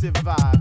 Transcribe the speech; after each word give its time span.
festive 0.00 0.24
vibe. 0.24 0.59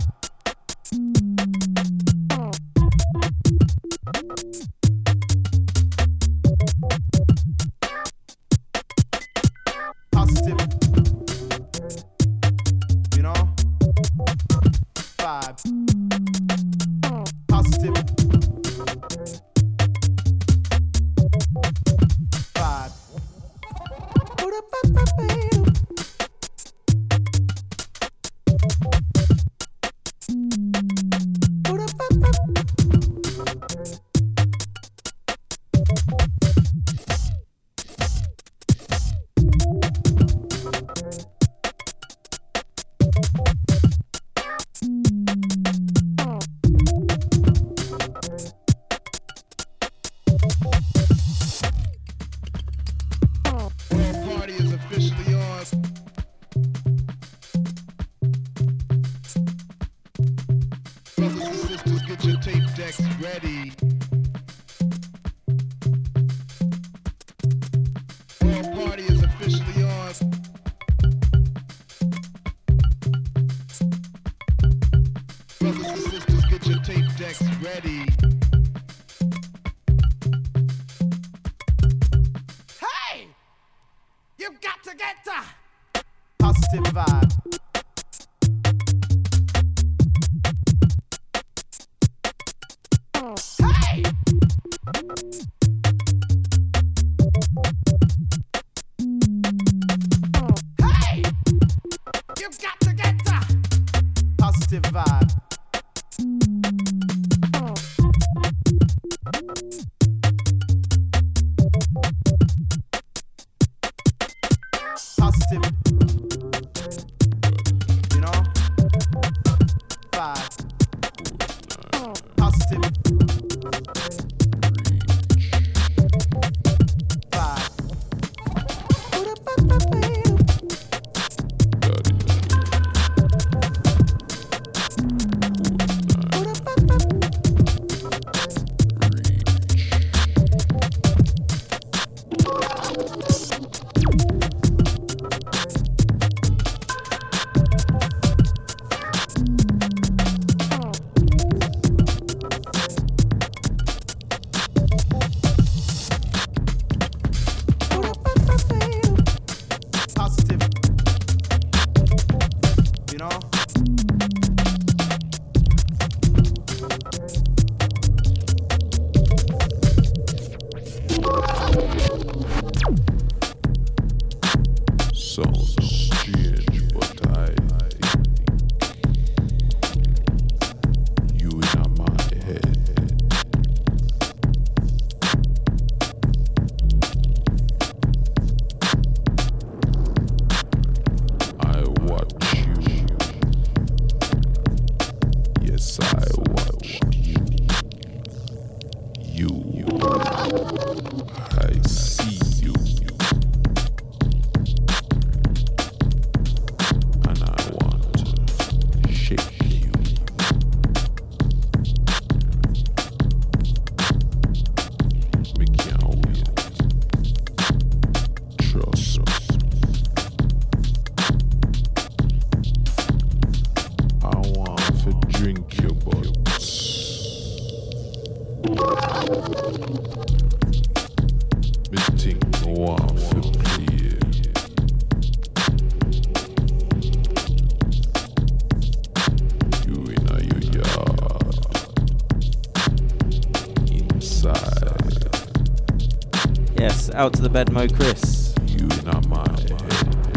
Out 247.20 247.34
to 247.34 247.42
the 247.42 247.50
Bedmo 247.50 247.94
Chris. 247.94 248.56
You 248.66 248.88
not 249.04 249.28
my 249.28 249.44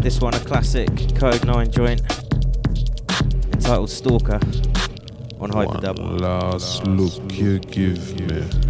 This 0.01 0.19
one 0.19 0.33
a 0.33 0.39
classic 0.41 0.89
Kode9 0.89 1.71
joint 1.71 2.01
entitled 3.53 3.89
Stalker 3.89 4.41
on 5.39 5.49
Hyperdub. 5.49 6.19
Last 6.19 6.85
look 6.85 7.31
you 7.31 7.59
give 7.59 8.19
me. 8.29 8.62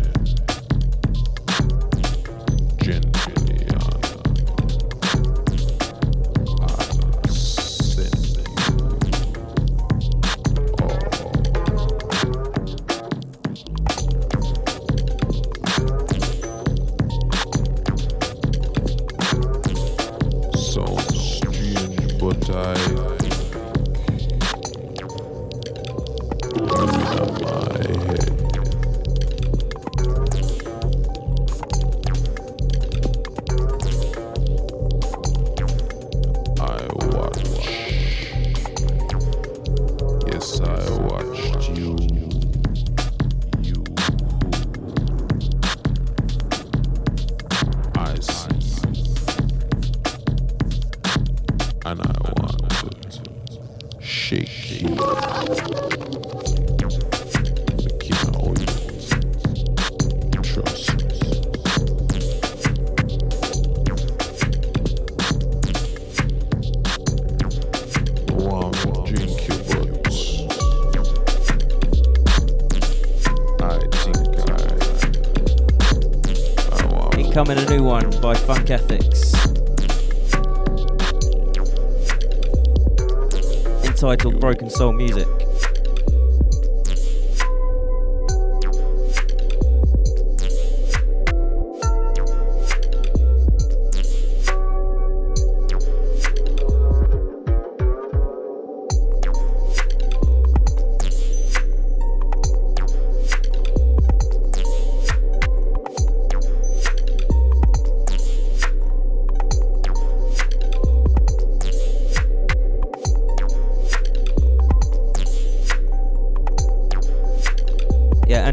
Soul 84.74 84.94
Music. 84.94 85.42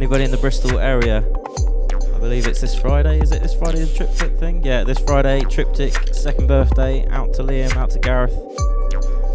Anybody 0.00 0.24
in 0.24 0.30
the 0.30 0.38
Bristol 0.38 0.78
area? 0.78 1.18
I 1.18 2.18
believe 2.18 2.46
it's 2.46 2.62
this 2.62 2.74
Friday. 2.74 3.20
Is 3.20 3.32
it 3.32 3.42
this 3.42 3.52
Friday 3.52 3.84
the 3.84 3.94
Triptych 3.94 4.38
thing? 4.38 4.64
Yeah, 4.64 4.82
this 4.82 4.98
Friday, 4.98 5.42
Triptych, 5.42 6.14
second 6.14 6.46
birthday. 6.46 7.06
Out 7.08 7.34
to 7.34 7.42
Liam, 7.42 7.76
out 7.76 7.90
to 7.90 7.98
Gareth. 7.98 8.32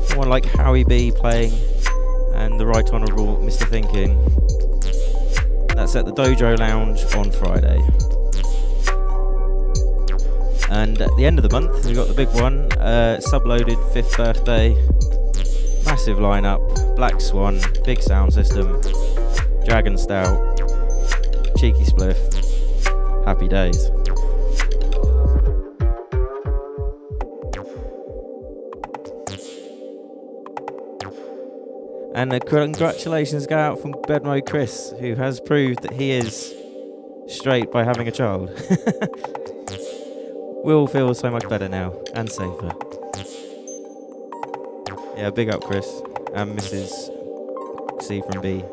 Someone 0.07 0.27
like 0.27 0.43
Howie 0.43 0.83
B 0.83 1.11
playing, 1.15 1.53
and 2.33 2.59
the 2.59 2.65
Right 2.65 2.89
Honourable 2.89 3.37
Mr. 3.37 3.69
Thinking. 3.69 4.17
That's 5.75 5.95
at 5.95 6.07
the 6.07 6.11
Dojo 6.11 6.57
Lounge 6.57 7.03
on 7.13 7.29
Friday. 7.29 7.79
And 10.71 10.99
at 10.99 11.15
the 11.15 11.27
end 11.27 11.37
of 11.37 11.47
the 11.47 11.51
month, 11.51 11.85
we've 11.85 11.95
got 11.95 12.07
the 12.07 12.15
big 12.15 12.29
one, 12.29 12.71
uh, 12.79 13.19
Subloaded, 13.21 13.93
fifth 13.93 14.17
birthday. 14.17 14.73
Massive 15.85 16.17
lineup, 16.17 16.95
Black 16.95 17.21
Swan, 17.21 17.59
big 17.85 18.01
sound 18.01 18.33
system, 18.33 18.81
Dragon 19.65 19.97
Stout, 19.97 20.54
Cheeky 21.65 21.85
Spliff, 21.85 23.25
Happy 23.25 23.47
Days. 23.47 23.89
And 32.13 32.31
uh, 32.31 32.39
congratulations 32.45 33.47
go 33.47 33.57
out 33.57 33.81
from 33.81 33.93
Bedmo 33.93 34.45
Chris, 34.45 34.93
who 34.99 35.15
has 35.15 35.39
proved 35.39 35.81
that 35.81 35.93
he 35.93 36.11
is 36.11 36.53
straight 37.25 37.71
by 37.71 37.83
having 37.83 38.07
a 38.07 38.11
child. 38.11 38.51
we 40.63 40.71
all 40.71 40.85
feel 40.85 41.15
so 41.15 41.31
much 41.31 41.49
better 41.49 41.67
now 41.67 41.99
and 42.13 42.31
safer. 42.31 42.73
Yeah, 45.17 45.31
big 45.31 45.49
up 45.49 45.63
Chris 45.63 46.03
and 46.35 46.55
Mrs. 46.55 48.03
C 48.03 48.21
from 48.21 48.41
B. 48.41 48.63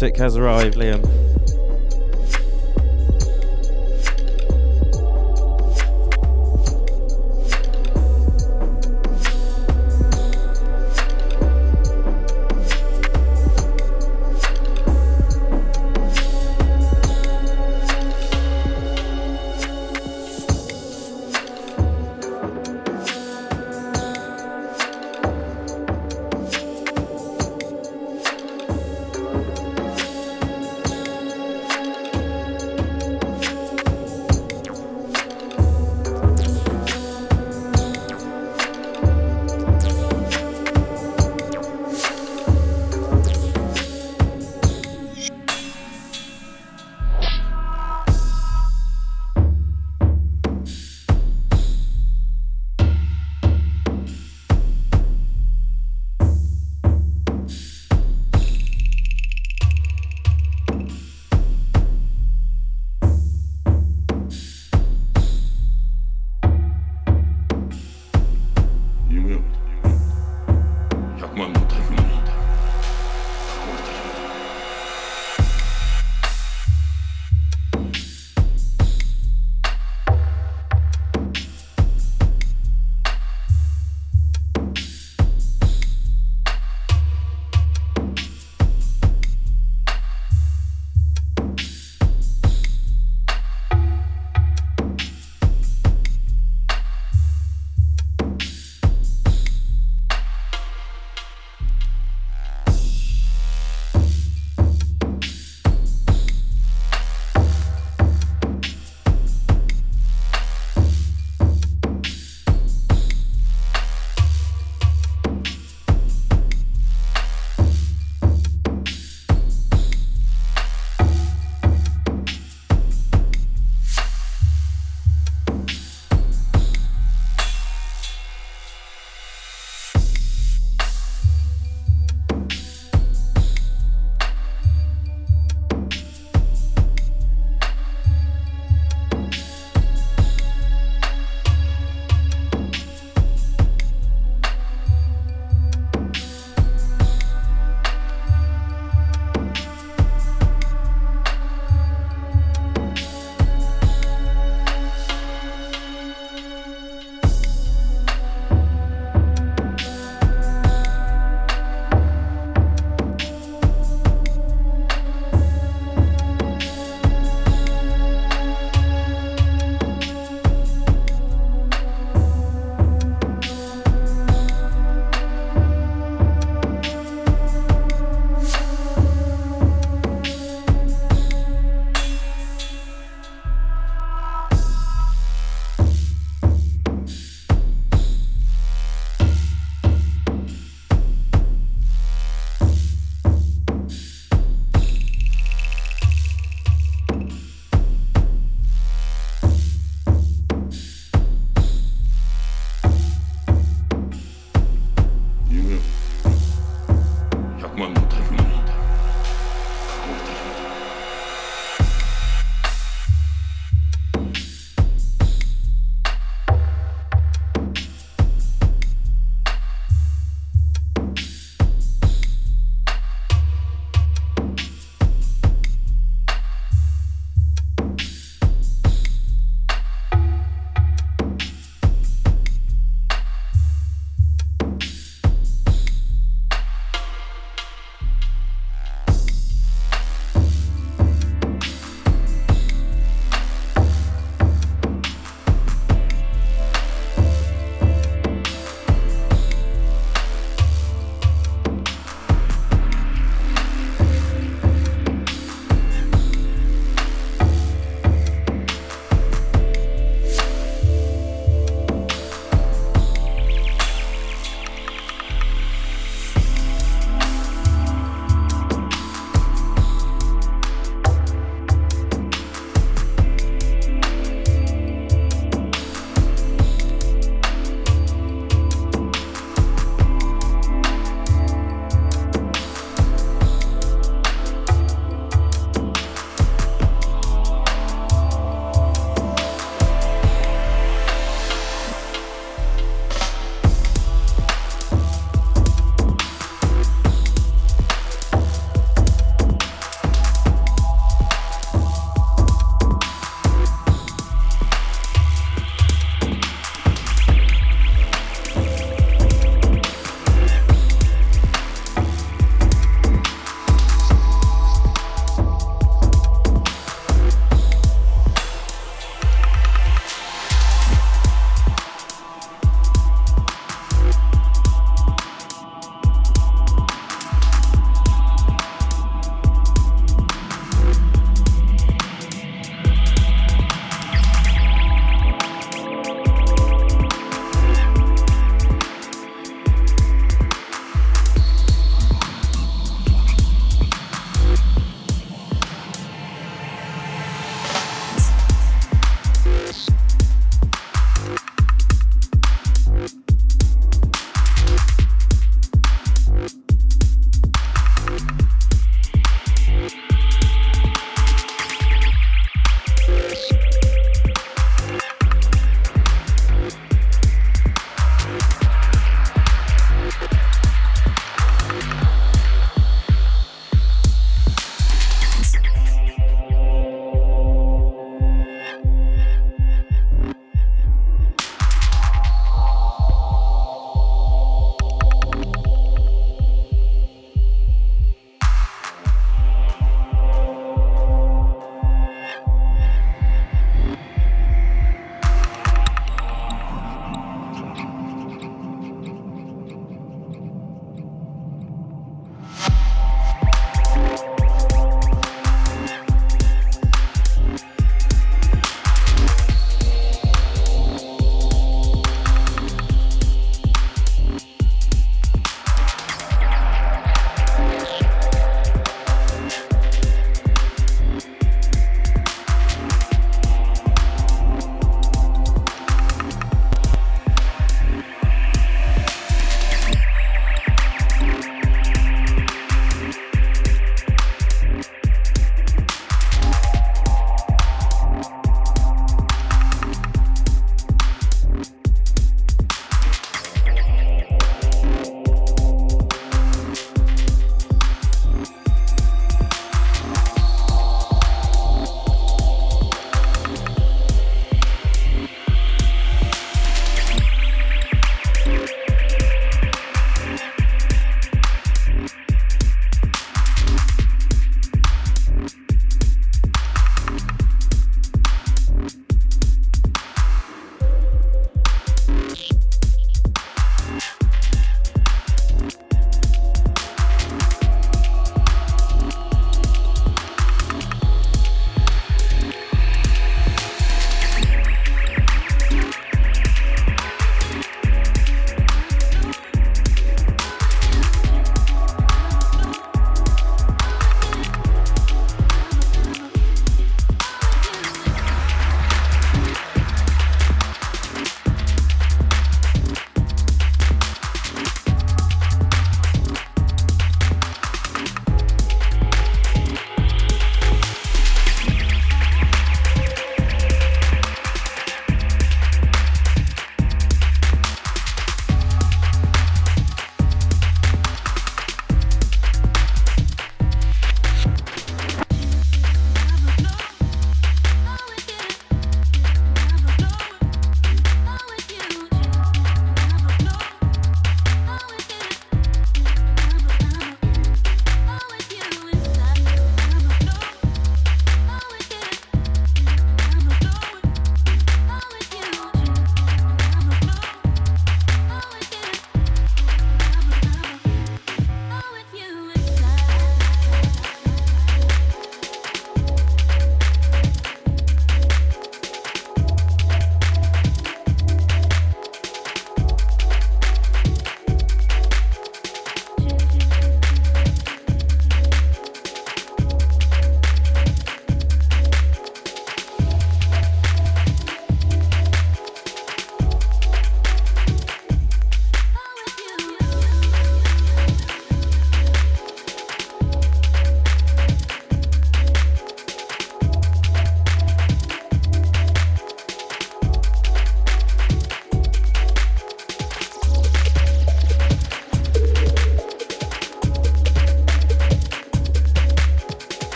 Triptych 0.00 0.18
has 0.18 0.38
arrived, 0.38 0.76
Liam. 0.76 1.39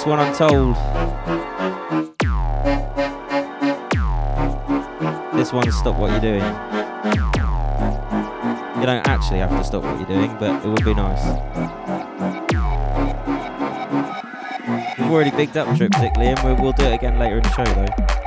This 0.00 0.06
one 0.06 0.18
Untold. 0.18 0.76
This 5.34 5.52
one's 5.52 5.76
Stop 5.76 5.96
What 5.96 6.10
You're 6.10 6.20
Doing. 6.20 6.42
You 8.80 8.86
don't 8.86 9.06
actually 9.06 9.40
have 9.40 9.50
to 9.50 9.62
stop 9.62 9.82
what 9.82 9.98
you're 9.98 10.08
doing, 10.08 10.34
but 10.38 10.64
it 10.64 10.68
would 10.68 10.82
be 10.82 10.94
nice. 10.94 11.22
We've 14.98 15.10
already 15.10 15.32
bigged 15.32 15.58
up 15.58 15.76
Triptych, 15.76 16.14
Liam. 16.14 16.42
We'll 16.58 16.72
do 16.72 16.84
it 16.84 16.94
again 16.94 17.18
later 17.18 17.36
in 17.36 17.42
the 17.42 17.50
show, 17.50 17.64
though. 17.64 18.19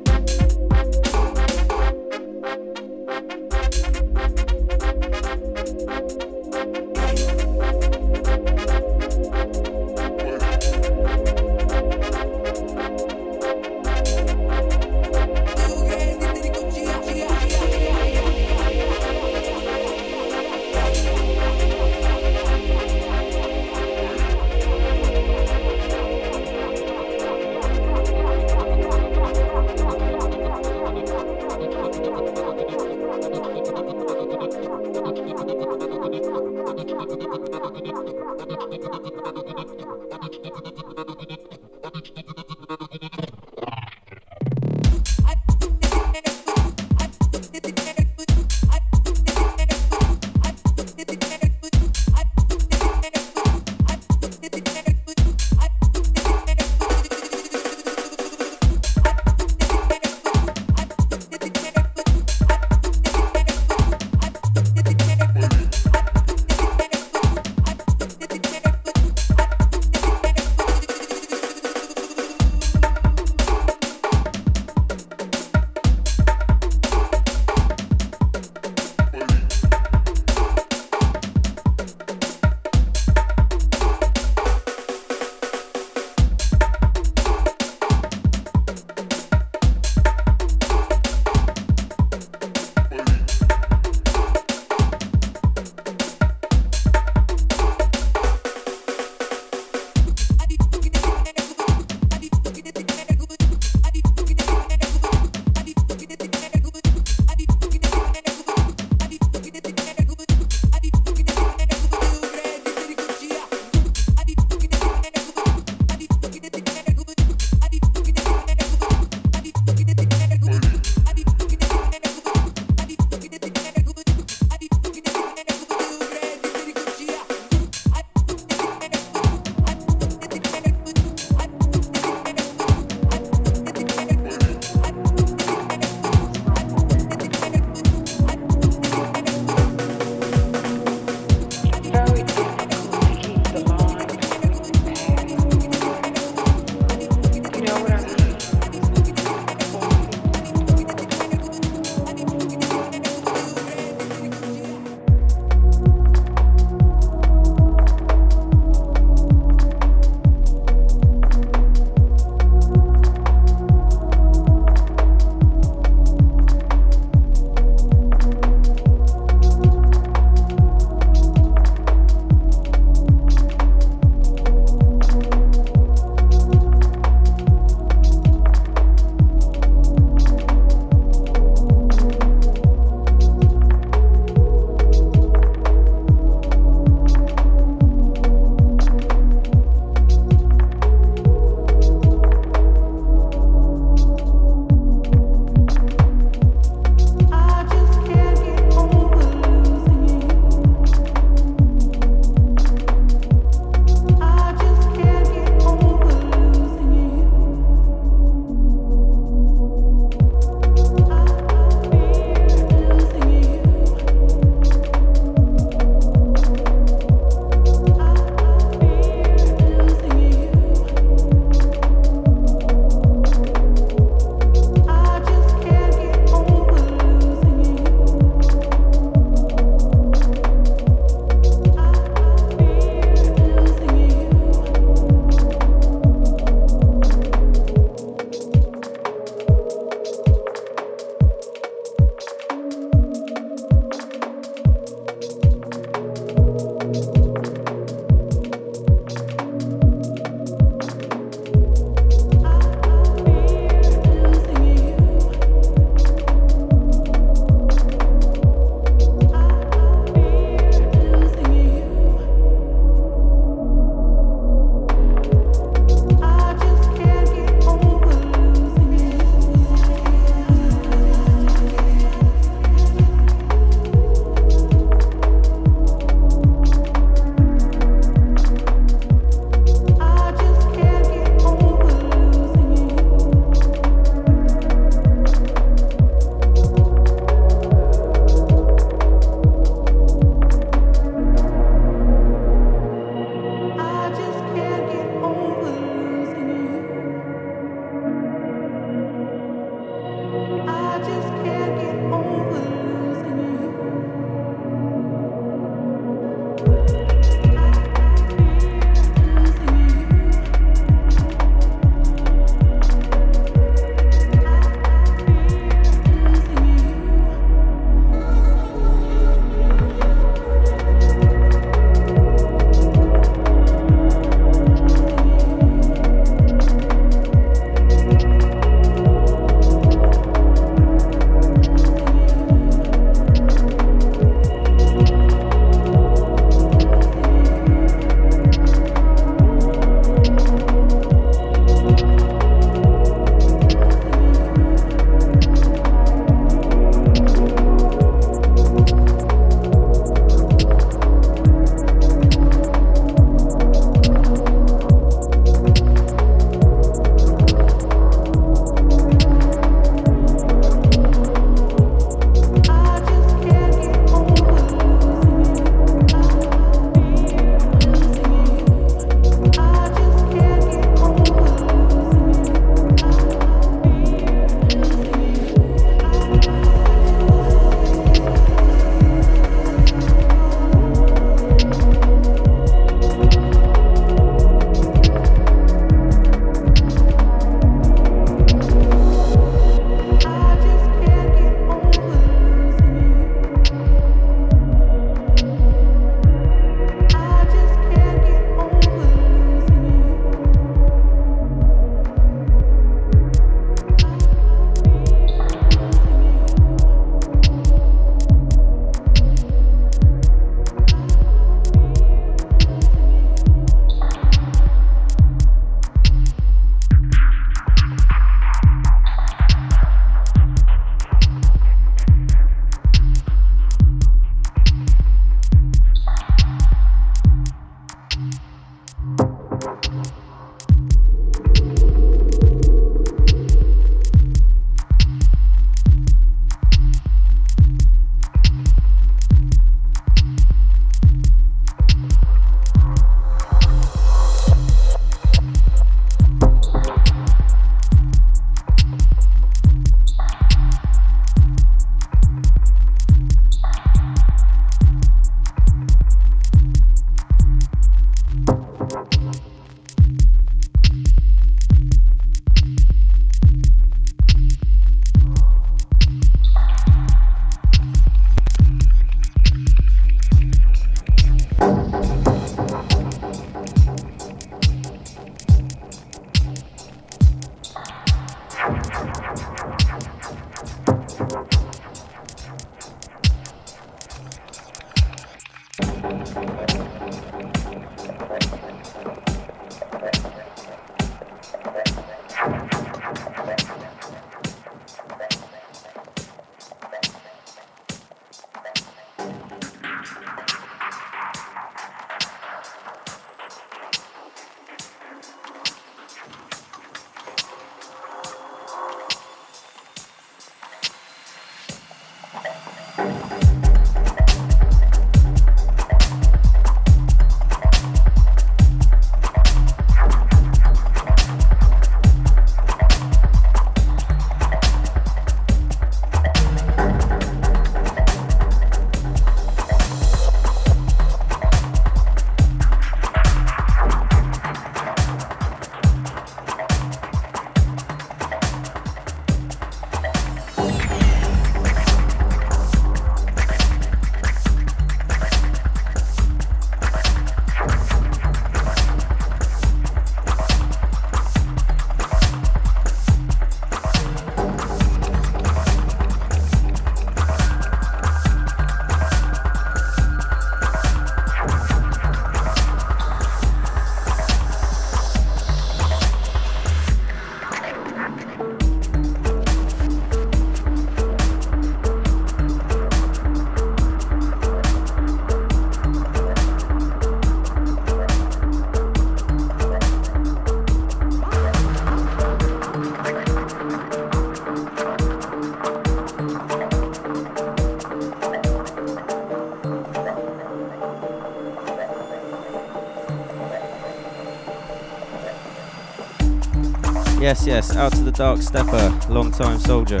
Yes, 597.24 597.46
yes, 597.46 597.74
out 597.74 597.90
to 597.92 598.02
the 598.02 598.12
Dark 598.12 598.42
Stepper, 598.42 599.00
long 599.08 599.30
time 599.30 599.58
soldier. 599.58 600.00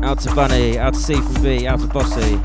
Out 0.00 0.20
to 0.20 0.32
Bunny, 0.32 0.78
out 0.78 0.94
to 0.94 1.00
C 1.00 1.14
from 1.14 1.42
B, 1.42 1.66
out 1.66 1.80
to 1.80 1.88
Bossy. 1.88 2.36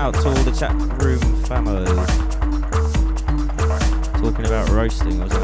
Out 0.00 0.14
to 0.14 0.28
all 0.28 0.42
the 0.42 0.50
chat 0.58 0.74
room 1.00 1.20
family. 1.44 1.86
Talking 4.20 4.46
about 4.46 4.68
roasting, 4.70 5.20
was 5.20 5.32
I? 5.32 5.36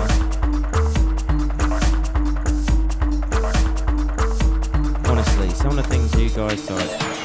Honestly, 5.09 5.51
some 5.51 5.71
of 5.71 5.77
the 5.77 5.85
things 5.85 6.13
you 6.21 6.29
guys 6.31 6.67
type. 6.67 7.20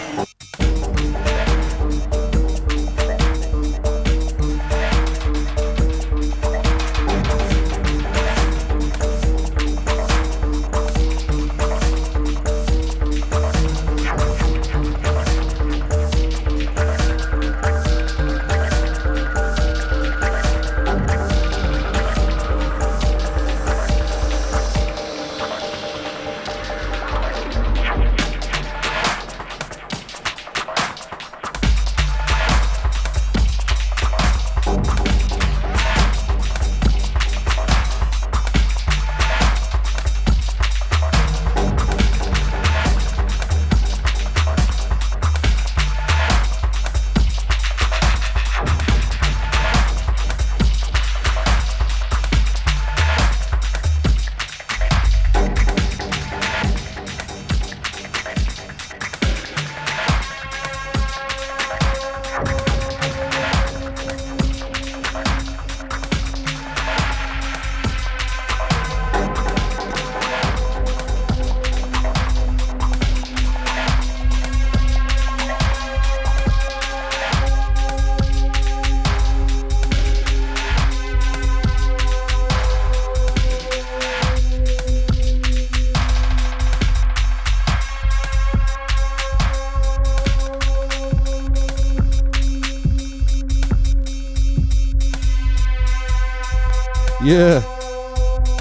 Yeah. 97.25 97.63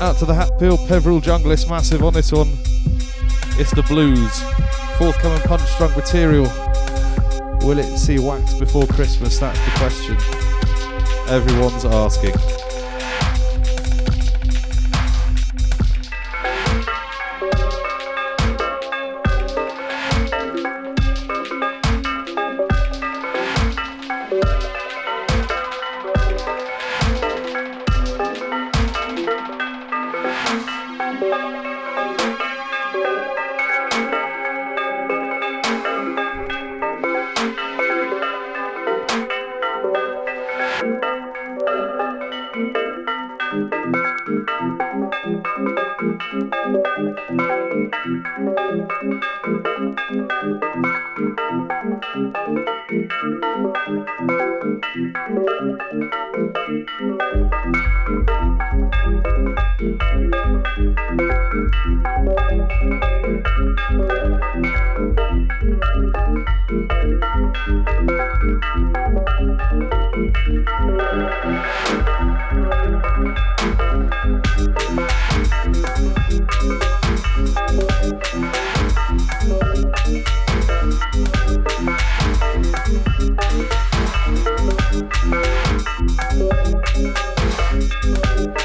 Out 0.01 0.17
to 0.21 0.25
the 0.25 0.33
Hatfield 0.35 0.89
Peveril 0.89 1.21
Junglist 1.21 1.69
massive 1.69 2.03
on 2.03 2.15
this 2.15 2.33
one. 2.33 2.49
It's 3.61 3.71
the 3.75 3.83
blues. 3.83 4.41
Forthcoming 4.97 5.43
punch 5.43 5.69
drunk 5.77 5.95
material. 5.95 6.45
Will 7.61 7.79
it 7.79 7.99
see 7.99 8.19
wax 8.19 8.55
before 8.55 8.87
Christmas? 8.87 9.39
That's 9.39 9.63
the 9.67 9.71
question. 9.73 10.17
Everyone's 11.29 11.85
asking. 11.85 12.64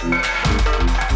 Thank 0.02 0.99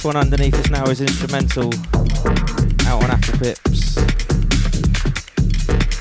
this 0.00 0.06
one 0.06 0.16
underneath 0.16 0.54
us 0.54 0.70
now 0.70 0.84
is 0.86 1.02
instrumental 1.02 1.66
out 2.86 3.02
on 3.04 3.10
Apple 3.10 3.38
Pips. 3.38 3.96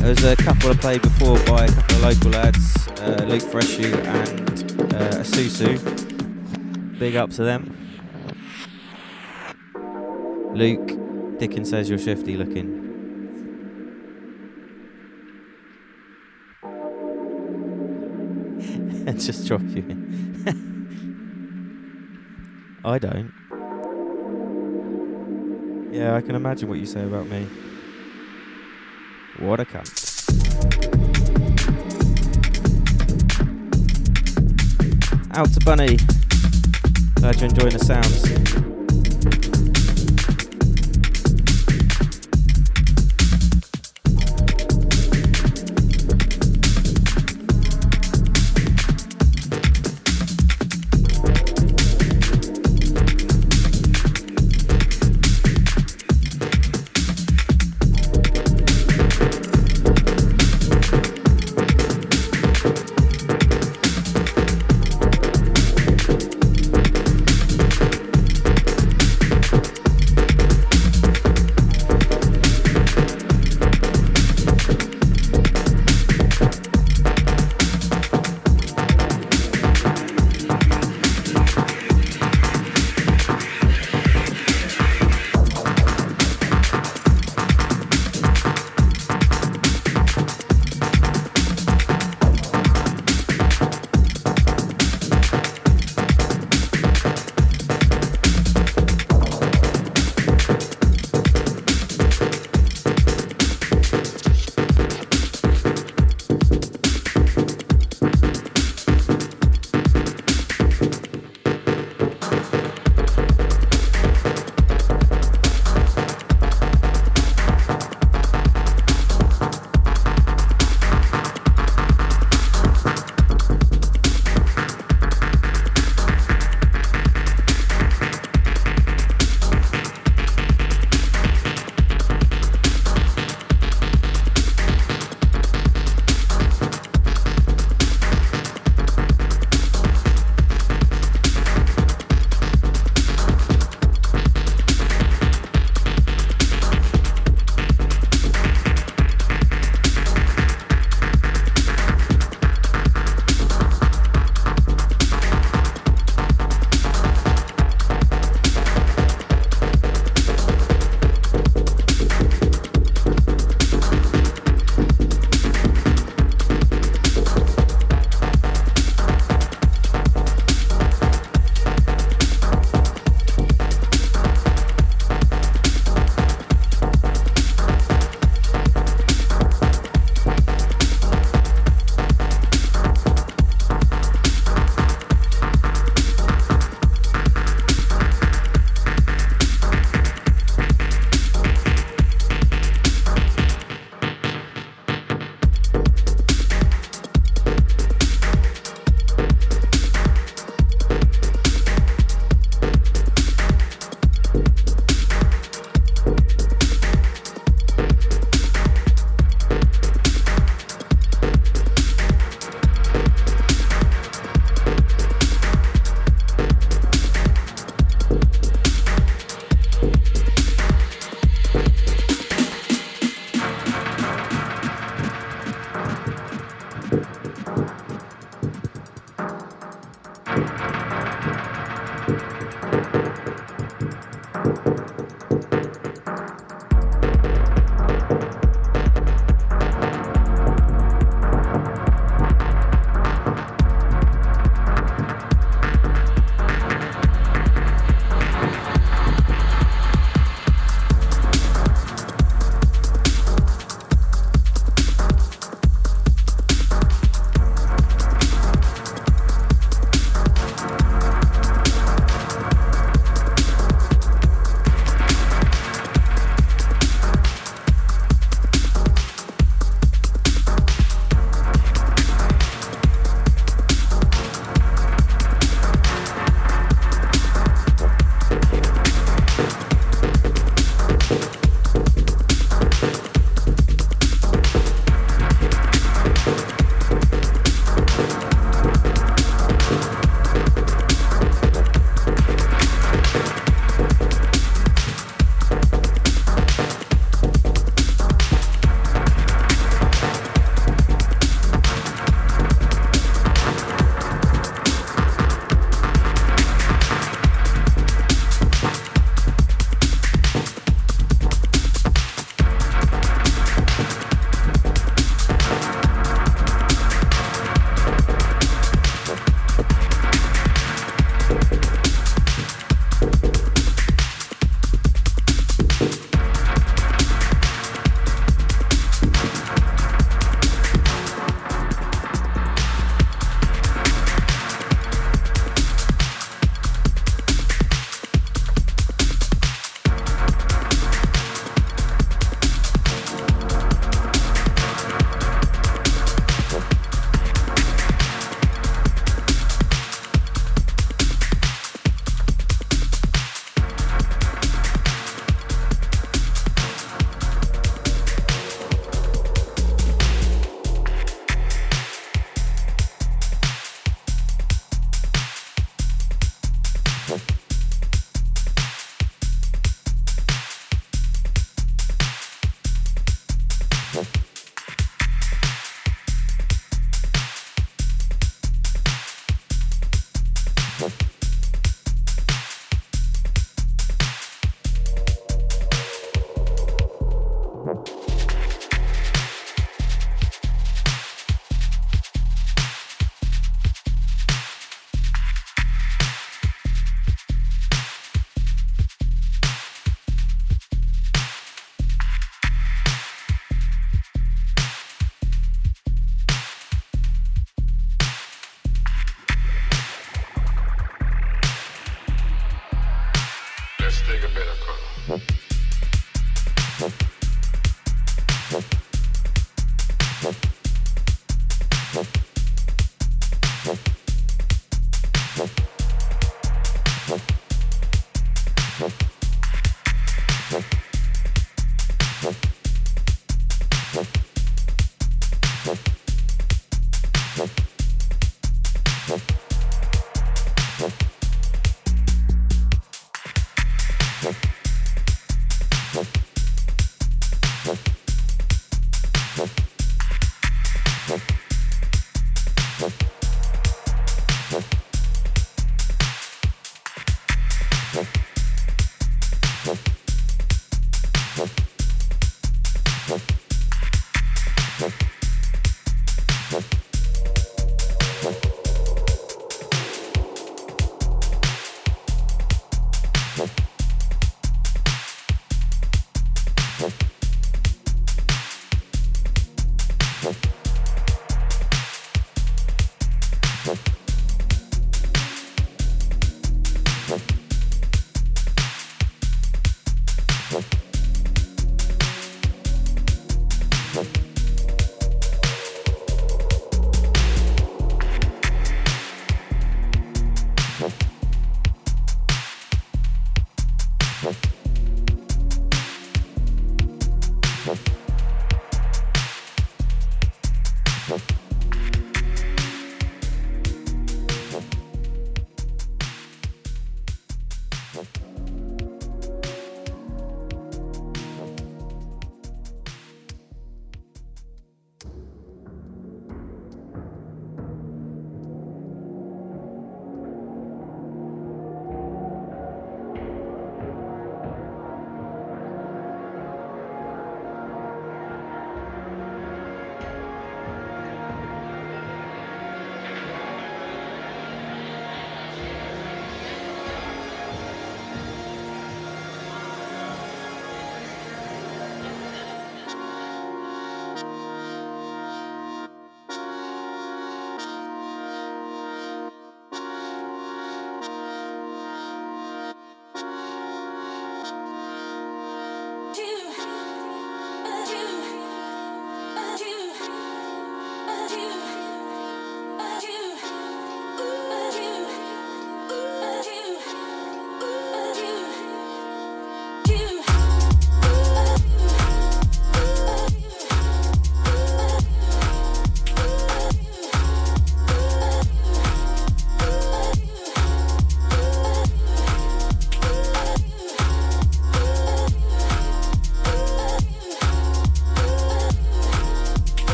There's 0.00 0.24
a 0.24 0.34
couple 0.34 0.70
I 0.70 0.74
played 0.74 1.00
before 1.00 1.38
by 1.44 1.66
a 1.66 1.68
couple 1.72 1.96
of 1.98 2.02
local 2.02 2.30
lads, 2.32 2.88
uh, 2.88 3.24
Luke 3.28 3.42
Freshu 3.42 3.94
and 4.04 4.50
uh, 4.94 5.22
Asusu. 5.22 5.78
Big 6.98 7.14
up 7.14 7.30
to 7.30 7.44
them. 7.44 7.70
Luke, 10.54 11.38
Dickon 11.38 11.64
says 11.64 11.88
you're 11.88 12.00
shifty 12.00 12.36
looking. 12.36 12.82
just 19.18 19.46
drop 19.46 19.62
you 19.62 19.84
in. 19.88 20.40
I 22.84 22.98
don't. 22.98 23.32
Can 26.26 26.36
imagine 26.36 26.70
what 26.70 26.78
you 26.78 26.86
say 26.86 27.02
about 27.02 27.26
me. 27.28 27.46
What 29.38 29.60
a 29.60 29.64
cunt. 29.66 29.90
Out 35.36 35.52
to 35.52 35.60
Bunny. 35.66 35.98
Glad 37.16 37.36
you're 37.36 37.50
enjoying 37.50 37.76
the 37.76 37.84
sounds. 37.84 38.73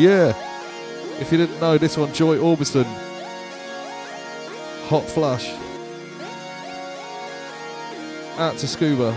Yeah. 0.00 0.34
If 1.20 1.30
you 1.30 1.36
didn't 1.36 1.60
know, 1.60 1.76
this 1.76 1.98
one, 1.98 2.10
Joy 2.14 2.38
Orbison. 2.38 2.86
Hot 4.88 5.04
Flush. 5.04 5.50
Out 8.38 8.56
to 8.56 8.66
Scuba. 8.66 9.14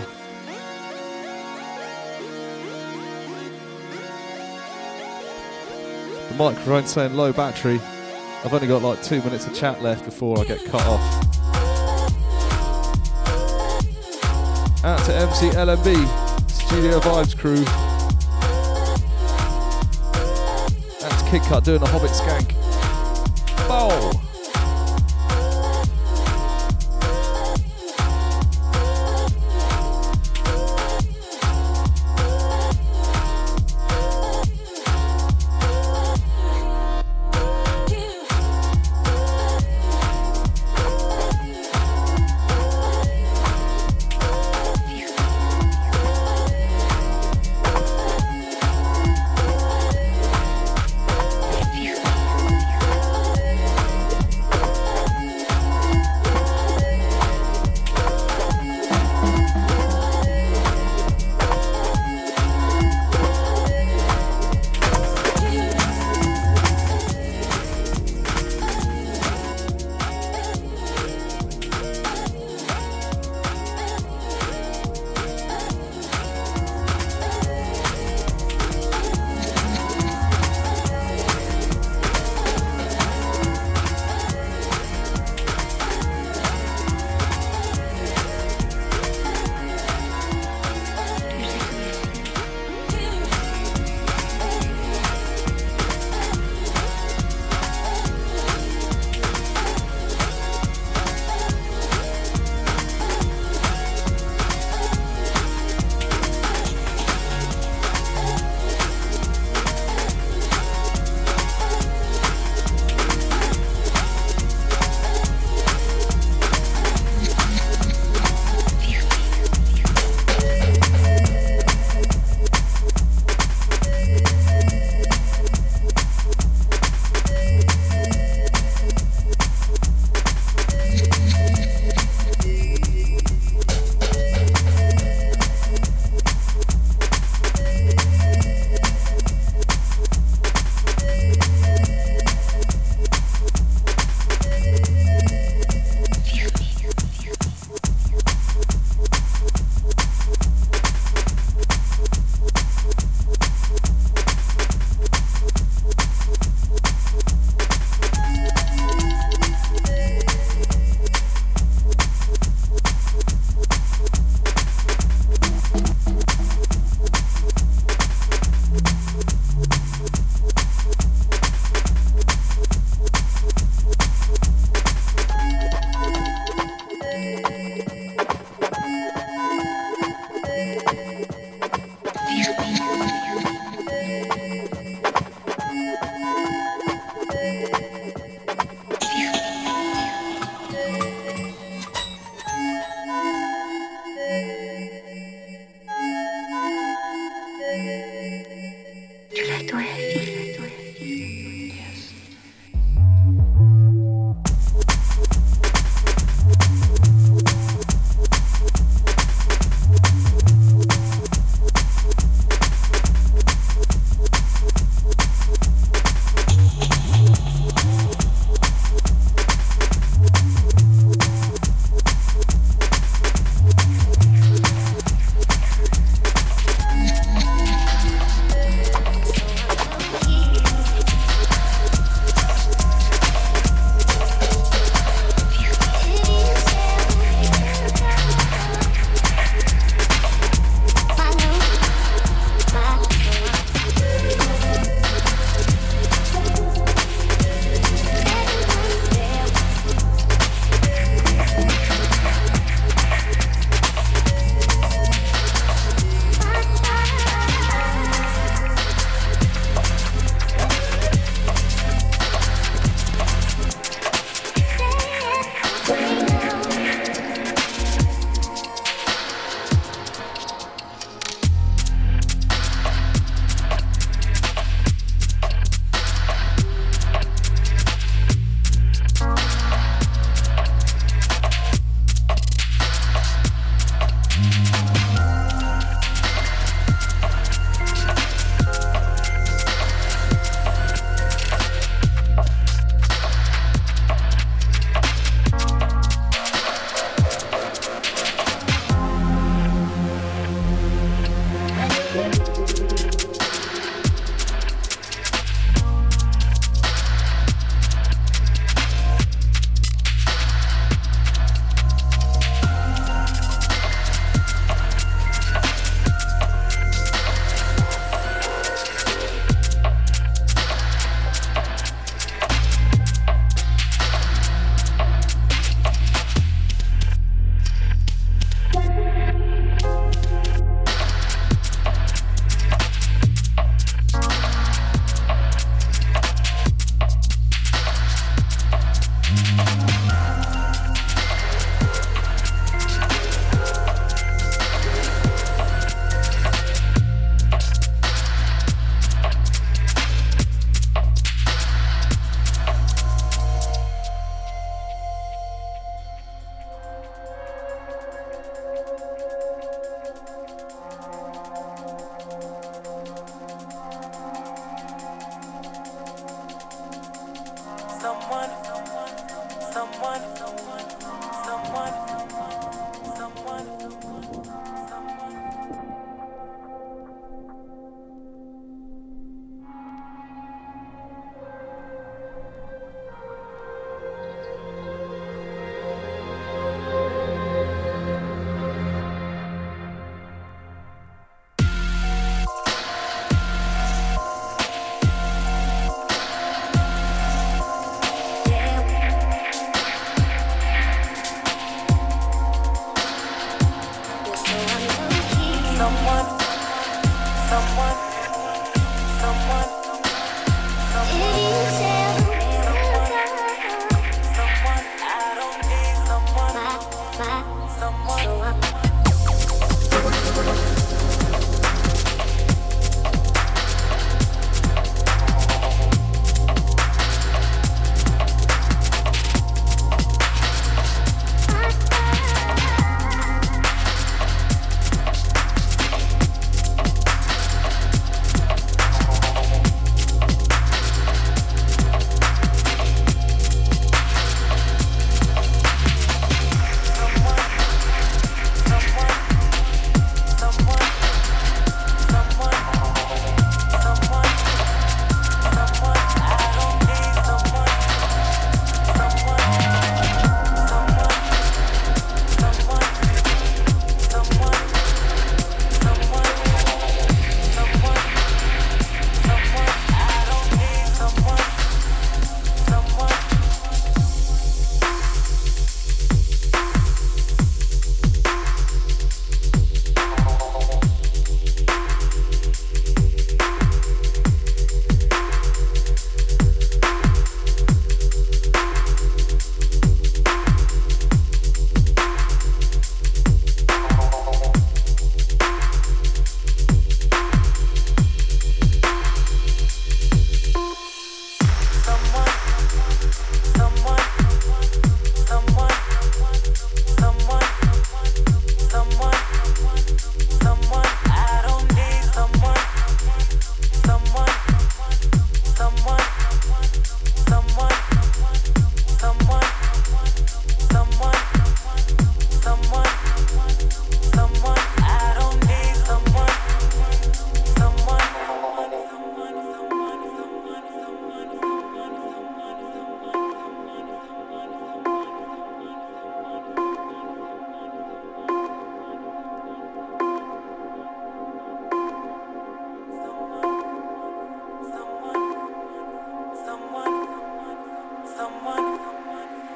The 6.28 6.34
microphone 6.34 6.86
saying 6.86 7.14
low 7.14 7.32
battery. 7.32 7.80
I've 8.44 8.52
only 8.52 8.66
got 8.66 8.82
like 8.82 9.02
two 9.02 9.22
minutes 9.22 9.46
of 9.46 9.54
chat 9.54 9.82
left 9.82 10.04
before 10.04 10.38
I 10.38 10.44
get 10.44 10.62
cut 10.66 10.82
off. 10.82 11.00
Out 14.84 15.02
to 15.06 15.14
MC 15.14 15.48
LMB, 15.48 16.50
Studio 16.50 17.00
Vibes 17.00 17.34
crew. 17.34 17.64
Kid 21.34 21.42
Cut 21.42 21.64
doing 21.64 21.82
a 21.82 21.86
Hobbit 21.86 22.10
skank. 22.10 22.63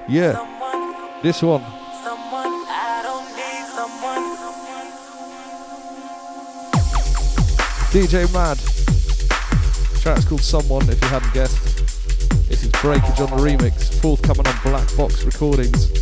Yeah, 0.08 1.20
this 1.22 1.42
one. 1.42 1.60
DJ 7.90 8.32
Madd. 8.32 8.56
Track's 10.00 10.24
called 10.24 10.40
Someone, 10.40 10.88
if 10.88 11.02
you 11.02 11.08
hadn't 11.08 11.34
guessed. 11.34 11.62
This 12.48 12.64
is 12.64 12.72
Breakage 12.80 13.20
on 13.20 13.28
the 13.28 13.36
remix, 13.36 14.00
forthcoming 14.00 14.46
on 14.46 14.54
Black 14.62 14.96
Box 14.96 15.24
Recordings. 15.24 15.97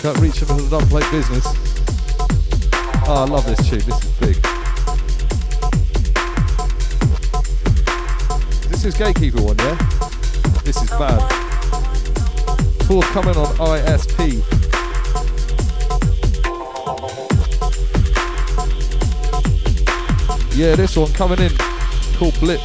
Cut 0.00 0.16
reaching 0.20 0.46
for 0.46 0.54
the 0.54 0.68
dub 0.70 0.88
plate 0.88 1.10
business. 1.10 1.44
Oh, 3.08 3.14
I 3.14 3.24
love 3.24 3.44
this 3.46 3.68
tune. 3.68 3.80
This 3.80 4.04
is 4.04 4.12
big. 4.20 4.36
This 8.70 8.84
is 8.84 8.96
Gatekeeper 8.96 9.42
one, 9.42 9.58
yeah? 9.58 9.74
This 10.62 10.80
is 10.80 10.88
bad. 10.90 11.18
Forthcoming 12.84 13.36
on 13.36 13.46
ISP. 13.56 14.40
Yeah, 20.56 20.76
this 20.76 20.96
one 20.96 21.12
coming 21.12 21.40
in 21.40 21.50
called 22.18 22.38
Blip. 22.38 22.60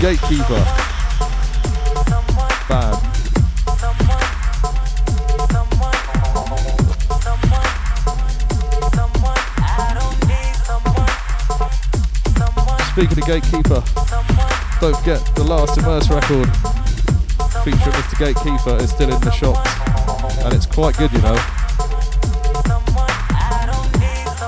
Gatekeeper. 0.00 0.83
Speaking 13.04 13.22
of 13.22 13.26
Gatekeeper, 13.26 13.84
don't 14.80 14.96
forget 14.96 15.20
the 15.34 15.44
last 15.44 15.76
Immerse 15.76 16.08
record 16.08 16.48
featuring 17.62 17.92
Mr. 17.92 18.18
Gatekeeper 18.18 18.82
is 18.82 18.92
still 18.92 19.12
in 19.12 19.20
the 19.20 19.30
shops, 19.30 19.68
and 20.42 20.54
it's 20.54 20.64
quite 20.64 20.96
good, 20.96 21.12
you 21.12 21.18
know. 21.18 21.36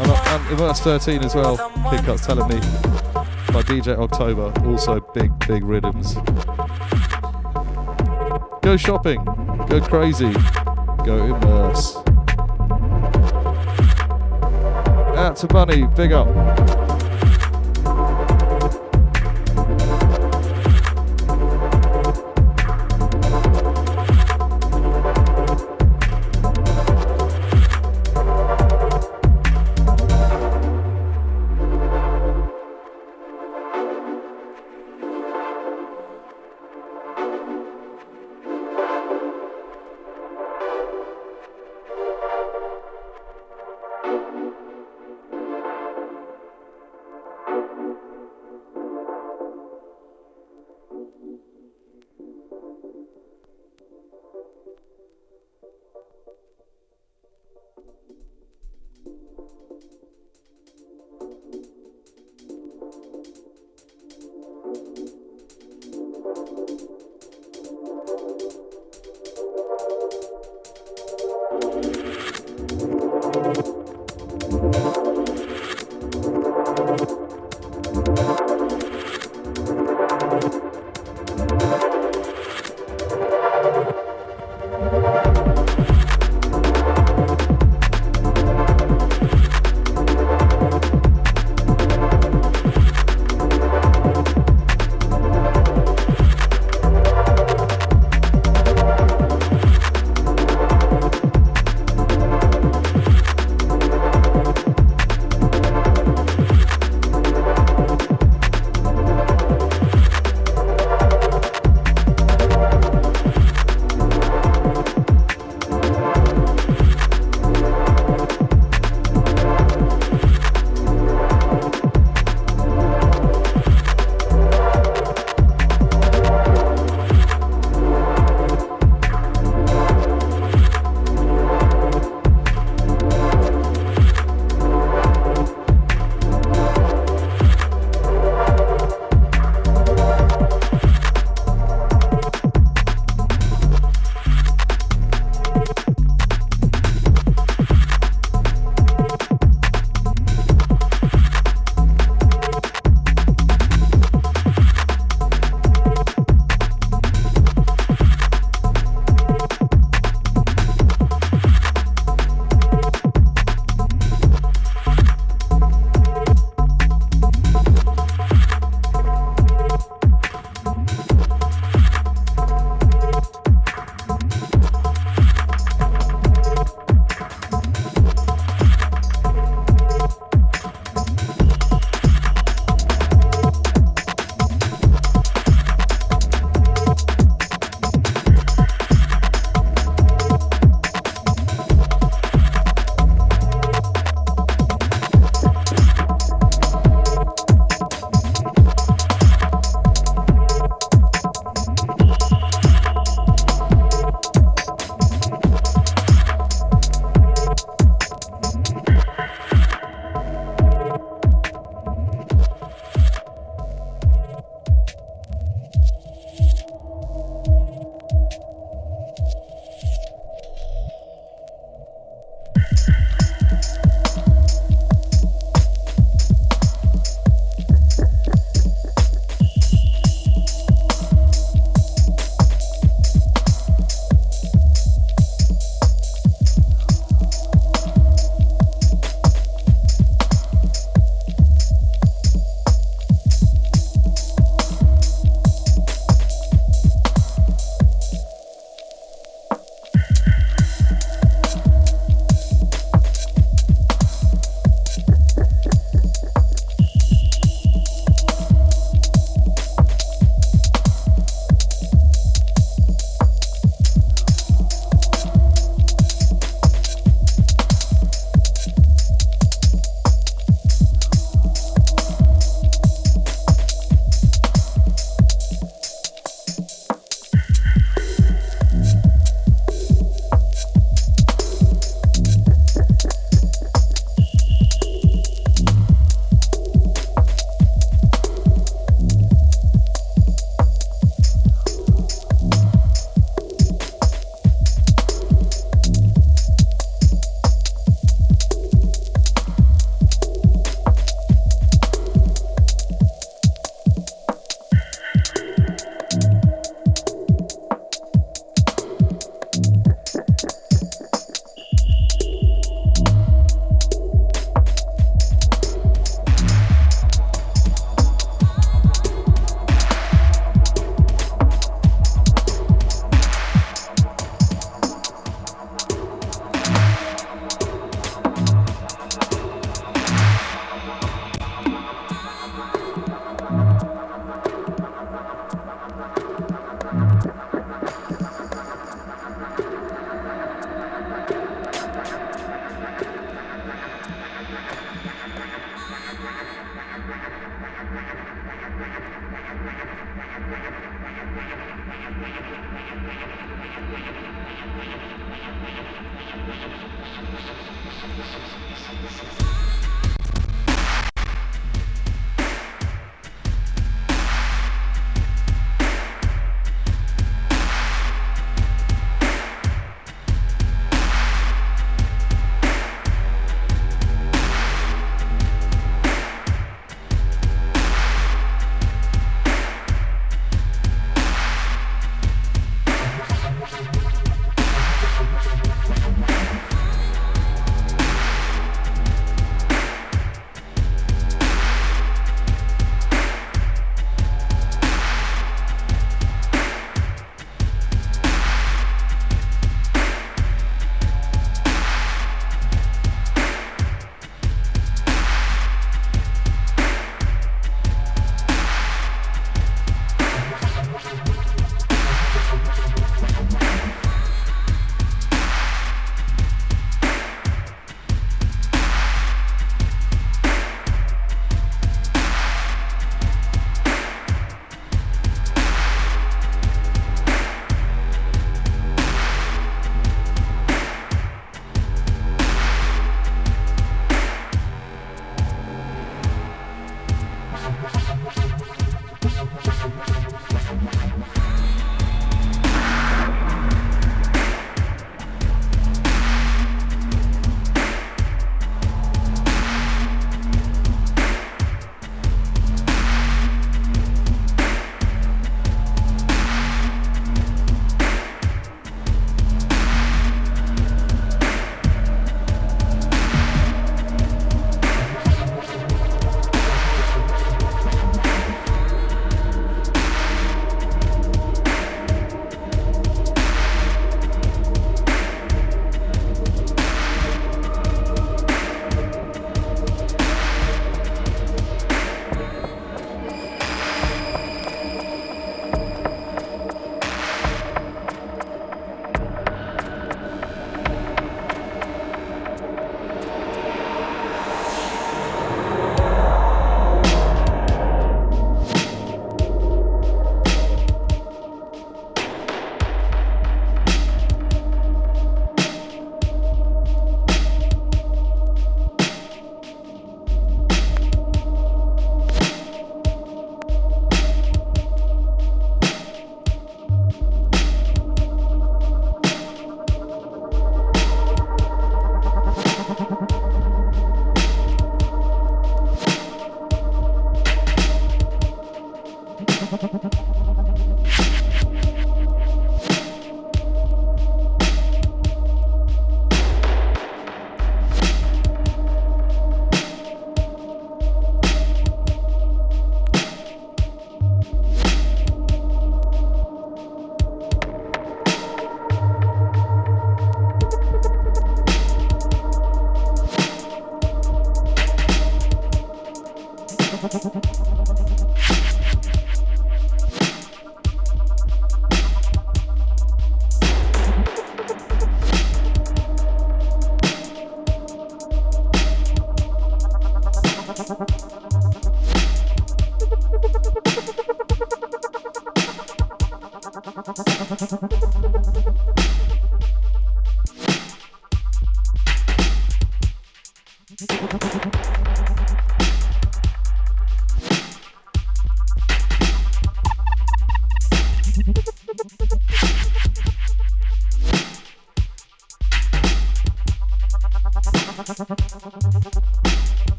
And, 0.00 0.10
uh, 0.10 0.34
and 0.34 0.58
Immerse 0.58 0.80
13 0.80 1.22
as 1.22 1.36
well, 1.36 1.58
Pickups 1.90 2.26
telling 2.26 2.48
me, 2.48 2.58
by 3.52 3.62
DJ 3.62 3.96
October, 3.96 4.52
also 4.66 4.98
big, 5.14 5.30
big 5.46 5.62
rhythms. 5.62 6.14
Go 8.62 8.76
shopping, 8.76 9.24
go 9.68 9.80
crazy, 9.80 10.32
go 11.04 11.36
Immerse. 11.36 11.94
Out 15.16 15.36
to 15.36 15.46
Bunny, 15.46 15.86
big 15.94 16.10
up. 16.10 16.89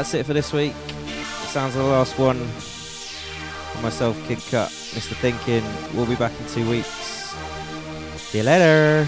That's 0.00 0.14
it 0.14 0.24
for 0.24 0.32
this 0.32 0.50
week. 0.54 0.72
Sounds 1.52 1.76
of 1.76 1.82
the 1.82 1.88
last 1.90 2.18
one. 2.18 2.38
For 2.38 3.82
myself, 3.82 4.16
Kid 4.26 4.38
Cut, 4.50 4.70
Mr. 4.70 5.14
Thinking. 5.16 5.62
We'll 5.94 6.06
be 6.06 6.16
back 6.16 6.32
in 6.40 6.46
two 6.46 6.70
weeks. 6.70 7.34
See 8.16 8.38
you 8.38 8.44
later. 8.44 9.06